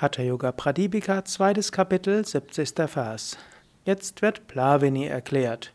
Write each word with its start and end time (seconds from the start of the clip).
Hatha 0.00 0.22
Yoga 0.22 0.50
Pradipika, 0.50 1.26
zweites 1.26 1.72
Kapitel, 1.72 2.24
70. 2.24 2.88
Vers. 2.88 3.36
Jetzt 3.84 4.22
wird 4.22 4.46
Plavini 4.46 5.04
erklärt. 5.04 5.74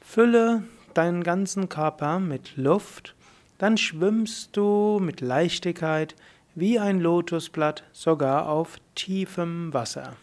Fülle 0.00 0.62
deinen 0.94 1.22
ganzen 1.22 1.68
Körper 1.68 2.18
mit 2.18 2.56
Luft, 2.56 3.14
dann 3.58 3.76
schwimmst 3.76 4.56
du 4.56 5.00
mit 5.02 5.20
Leichtigkeit 5.20 6.16
wie 6.54 6.78
ein 6.78 6.98
Lotusblatt 6.98 7.84
sogar 7.92 8.48
auf 8.48 8.78
tiefem 8.94 9.74
Wasser. 9.74 10.16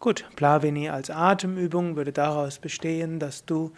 Gut, 0.00 0.24
Plavini 0.36 0.88
als 0.88 1.10
Atemübung 1.10 1.96
würde 1.96 2.12
daraus 2.12 2.58
bestehen, 2.60 3.18
dass 3.18 3.44
du 3.44 3.72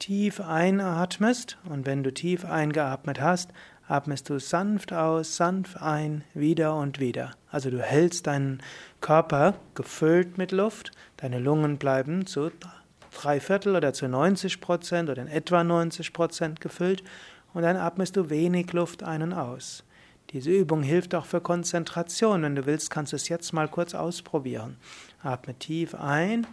tief 0.00 0.40
einatmest 0.40 1.58
und 1.70 1.86
wenn 1.86 2.02
du 2.02 2.12
tief 2.12 2.44
eingeatmet 2.44 3.20
hast, 3.20 3.52
atmest 3.88 4.30
du 4.30 4.38
sanft 4.38 4.92
aus, 4.92 5.36
sanft 5.36 5.80
ein, 5.80 6.24
wieder 6.32 6.76
und 6.76 7.00
wieder. 7.00 7.32
Also 7.50 7.70
du 7.70 7.82
hältst 7.82 8.26
deinen 8.26 8.62
Körper 9.00 9.54
gefüllt 9.74 10.38
mit 10.38 10.52
Luft, 10.52 10.92
deine 11.18 11.38
Lungen 11.38 11.78
bleiben 11.78 12.26
zu 12.26 12.50
drei 13.14 13.40
Viertel 13.40 13.76
oder 13.76 13.92
zu 13.92 14.08
90 14.08 14.60
Prozent 14.60 15.08
oder 15.08 15.22
in 15.22 15.28
etwa 15.28 15.62
90 15.62 16.12
Prozent 16.12 16.60
gefüllt 16.60 17.04
und 17.52 17.62
dann 17.62 17.76
atmest 17.76 18.16
du 18.16 18.30
wenig 18.30 18.72
Luft 18.72 19.02
ein 19.02 19.22
und 19.22 19.32
aus. 19.32 19.84
Diese 20.30 20.50
Übung 20.50 20.82
hilft 20.82 21.14
auch 21.14 21.26
für 21.26 21.40
Konzentration. 21.40 22.42
Wenn 22.42 22.56
du 22.56 22.66
willst, 22.66 22.90
kannst 22.90 23.12
du 23.12 23.16
es 23.16 23.28
jetzt 23.28 23.52
mal 23.52 23.68
kurz 23.68 23.94
ausprobieren. 23.94 24.78
Atme 25.22 25.54
tief 25.54 25.94
ein, 25.94 26.46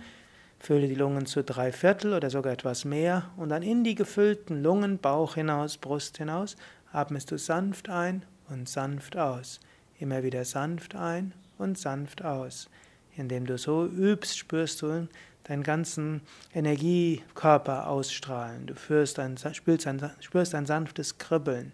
fülle 0.59 0.87
die 0.87 0.95
Lungen 0.95 1.25
zu 1.25 1.43
drei 1.43 1.71
Viertel 1.71 2.13
oder 2.13 2.29
sogar 2.29 2.53
etwas 2.53 2.85
mehr 2.85 3.31
und 3.37 3.49
dann 3.49 3.63
in 3.63 3.83
die 3.83 3.95
gefüllten 3.95 4.61
Lungen, 4.61 4.99
Bauch 4.99 5.35
hinaus, 5.35 5.77
Brust 5.77 6.17
hinaus, 6.17 6.57
atmest 6.91 7.31
du 7.31 7.37
sanft 7.37 7.89
ein 7.89 8.25
und 8.49 8.67
sanft 8.67 9.17
aus. 9.17 9.59
Immer 9.99 10.23
wieder 10.23 10.45
sanft 10.45 10.95
ein 10.95 11.33
und 11.57 11.77
sanft 11.77 12.23
aus. 12.23 12.69
Indem 13.15 13.45
du 13.45 13.57
so 13.57 13.85
übst, 13.85 14.37
spürst 14.37 14.81
du 14.81 15.07
deinen 15.43 15.63
ganzen 15.63 16.21
Energiekörper 16.53 17.87
ausstrahlen. 17.87 18.67
Du 18.67 18.75
spürst 18.75 19.19
ein, 19.19 19.37
spürst 19.37 19.87
ein, 19.87 20.11
spürst 20.19 20.55
ein 20.55 20.65
sanftes 20.65 21.17
Kribbeln 21.17 21.71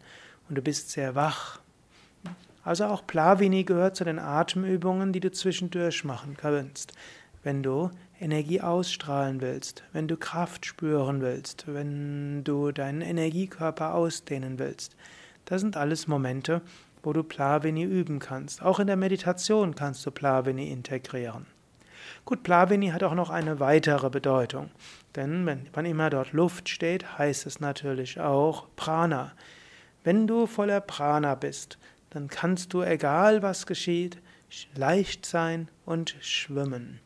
und 0.50 0.58
du 0.58 0.62
bist 0.62 0.92
sehr 0.92 1.16
wach. 1.16 1.60
Also 2.64 2.86
auch 2.86 3.06
Plavini 3.08 3.64
gehört 3.64 3.96
zu 3.96 4.04
den 4.04 4.20
Atemübungen, 4.20 5.14
die 5.14 5.20
du 5.20 5.32
zwischendurch 5.32 6.04
machen 6.04 6.36
kannst. 6.36 6.94
Wenn 7.44 7.64
du 7.64 7.92
Energie 8.20 8.62
ausstrahlen 8.62 9.42
willst, 9.42 9.84
wenn 9.94 10.08
du 10.08 10.18
Kraft 10.18 10.66
spüren 10.66 11.22
willst, 11.22 11.66
wenn 11.68 12.44
du 12.44 12.72
deinen 12.72 13.02
Energiekörper 13.02 13.94
ausdehnen 13.94 14.60
willst. 14.60 14.96
Das 15.46 15.62
sind 15.62 15.78
alles 15.78 16.08
Momente, 16.08 16.62
wo 17.04 17.14
du 17.14 17.24
Plavini 17.24 17.84
üben 17.84 18.20
kannst. 18.20 18.62
Auch 18.62 18.80
in 18.80 18.88
der 18.88 18.96
Meditation 18.96 19.76
kannst 19.76 20.06
du 20.06 20.12
Plavini 20.12 20.70
integrieren. 20.72 21.46
Gut, 22.26 22.44
Plavini 22.44 22.90
hat 22.90 23.04
auch 23.04 23.14
noch 23.14 23.30
eine 23.30 23.60
weitere 23.60 24.10
Bedeutung. 24.10 24.70
Denn 25.16 25.46
wenn, 25.46 25.68
wann 25.74 25.86
immer 25.86 26.10
dort 26.10 26.34
Luft 26.34 26.70
steht, 26.70 27.18
heißt 27.18 27.46
es 27.46 27.60
natürlich 27.60 28.20
auch 28.20 28.68
Prana. 28.76 29.34
Wenn 30.04 30.28
du 30.28 30.48
voller 30.48 30.82
Prana 30.82 31.36
bist, 31.36 31.78
dann 32.10 32.28
kannst 32.28 32.74
du, 32.74 32.82
egal 32.82 33.42
was 33.42 33.66
geschieht, 33.66 34.18
leicht 34.76 35.26
sein 35.26 35.70
und 35.86 36.16
schwimmen. 36.22 37.00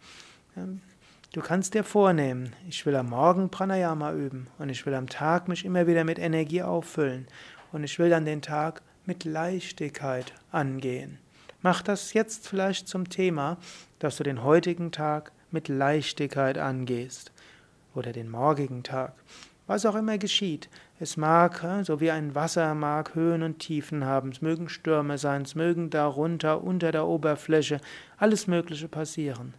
Du 1.33 1.39
kannst 1.39 1.75
dir 1.75 1.85
vornehmen, 1.85 2.53
ich 2.67 2.85
will 2.85 2.93
am 2.97 3.11
Morgen 3.11 3.47
Pranayama 3.49 4.11
üben 4.11 4.47
und 4.59 4.67
ich 4.67 4.85
will 4.85 4.93
am 4.93 5.07
Tag 5.07 5.47
mich 5.47 5.63
immer 5.63 5.87
wieder 5.87 6.03
mit 6.03 6.19
Energie 6.19 6.61
auffüllen 6.61 7.25
und 7.71 7.85
ich 7.85 7.97
will 7.99 8.09
dann 8.09 8.25
den 8.25 8.41
Tag 8.41 8.81
mit 9.05 9.23
Leichtigkeit 9.23 10.33
angehen. 10.51 11.19
Mach 11.61 11.83
das 11.83 12.11
jetzt 12.11 12.49
vielleicht 12.49 12.89
zum 12.89 13.07
Thema, 13.07 13.57
dass 13.99 14.17
du 14.17 14.23
den 14.23 14.43
heutigen 14.43 14.91
Tag 14.91 15.31
mit 15.51 15.69
Leichtigkeit 15.69 16.57
angehst 16.57 17.31
oder 17.95 18.11
den 18.11 18.29
morgigen 18.29 18.83
Tag. 18.83 19.13
Was 19.67 19.85
auch 19.85 19.95
immer 19.95 20.17
geschieht, 20.17 20.67
es 20.99 21.15
mag, 21.15 21.65
so 21.83 22.01
wie 22.01 22.11
ein 22.11 22.35
Wasser 22.35 22.75
mag 22.75 23.15
Höhen 23.15 23.41
und 23.43 23.59
Tiefen 23.59 24.03
haben, 24.03 24.31
es 24.31 24.41
mögen 24.41 24.67
Stürme 24.67 25.17
sein, 25.17 25.43
es 25.43 25.55
mögen 25.55 25.91
darunter, 25.91 26.61
unter 26.61 26.91
der 26.91 27.07
Oberfläche, 27.07 27.79
alles 28.17 28.47
Mögliche 28.47 28.89
passieren 28.89 29.53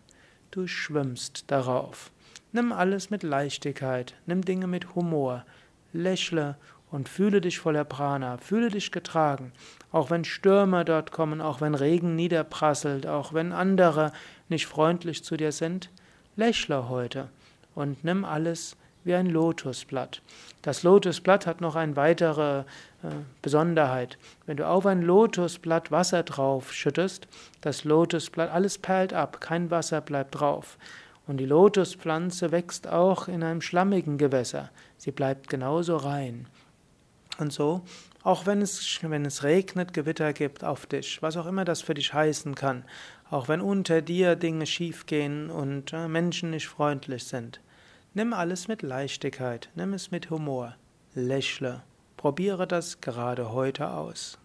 du 0.53 0.69
schwimmst 0.69 1.51
darauf. 1.51 2.13
Nimm 2.53 2.73
alles 2.73 3.11
mit 3.11 3.23
Leichtigkeit, 3.23 4.15
nimm 4.27 4.43
Dinge 4.43 4.67
mit 4.67 4.95
Humor, 4.95 5.45
lächle 5.93 6.57
und 6.91 7.09
fühle 7.09 7.41
dich 7.41 7.59
voller 7.59 7.85
Prana, 7.85 8.37
fühle 8.37 8.69
dich 8.69 8.93
getragen, 8.93 9.53
auch 9.91 10.11
wenn 10.11 10.25
Stürme 10.25 10.85
dort 10.85 11.11
kommen, 11.11 11.41
auch 11.41 11.61
wenn 11.63 11.75
Regen 11.75 12.15
niederprasselt, 12.15 13.07
auch 13.07 13.33
wenn 13.33 13.53
andere 13.53 14.13
nicht 14.49 14.67
freundlich 14.67 15.25
zu 15.25 15.39
dir 15.39 15.53
sind, 15.53 15.91
lächle 16.37 16.91
heute 16.91 17.31
und 17.75 18.05
nimm 18.05 18.25
alles 18.25 18.77
wie 19.05 19.15
ein 19.15 19.27
Lotusblatt. 19.27 20.23
Das 20.63 20.83
Lotusblatt 20.83 21.47
hat 21.47 21.61
noch 21.61 21.75
eine 21.75 21.97
weitere 21.97 22.61
äh, 22.61 22.65
Besonderheit. 23.43 24.19
Wenn 24.47 24.57
du 24.57 24.67
auf 24.67 24.87
ein 24.87 25.03
Lotusblatt 25.03 25.91
Wasser 25.91 26.23
drauf 26.23 26.73
schüttest, 26.73 27.27
das 27.61 27.85
Lotusblatt, 27.85 28.51
alles 28.51 28.79
perlt 28.79 29.13
ab, 29.13 29.41
kein 29.41 29.71
Wasser 29.71 30.01
bleibt 30.01 30.41
drauf. 30.41 30.79
Und 31.27 31.37
die 31.39 31.47
Lotuspflanze 31.47 32.51
wächst 32.51 32.89
auch 32.89 33.29
in 33.29 33.43
einem 33.43 33.61
schlammigen 33.61 34.19
Gewässer. 34.19 34.71
Sie 34.99 35.13
bleibt 35.13 35.49
genauso 35.49 35.97
rein. 35.97 36.47
Und 37.39 37.53
so, 37.53 37.83
auch 38.23 38.47
wenn 38.47 38.61
es, 38.61 38.99
wenn 39.03 39.25
es 39.25 39.43
regnet, 39.43 39.95
Gewitter 39.95 40.33
gibt 40.33 40.65
auf 40.65 40.87
dich, 40.87 41.23
was 41.23 41.37
auch 41.37 41.47
immer 41.47 41.65
das 41.65 41.81
für 41.81 41.95
dich 41.95 42.13
heißen 42.13 42.55
kann, 42.55 42.85
auch 43.31 43.49
wenn 43.49 43.61
unter 43.61 44.03
dir 44.03 44.37
Dinge 44.37 44.67
schiefgehen 44.67 45.51
und 45.51 45.93
äh, 45.93 46.07
Menschen 46.07 46.51
nicht 46.51 46.69
freundlich 46.69 47.25
sind, 47.25 47.61
Nimm 48.15 48.35
alles 48.35 48.69
mit 48.69 48.83
Leichtigkeit, 48.83 49.71
nimm 49.75 49.95
es 49.95 50.11
mit 50.11 50.29
Humor, 50.29 50.77
lächle, 51.15 51.83
probiere 52.19 52.67
das 52.67 53.01
gerade 53.01 53.53
heute 53.53 53.89
aus. 53.89 54.39